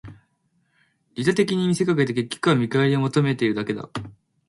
[1.13, 3.87] 利他的に見せかけて、結局は見返りを求めているだけだ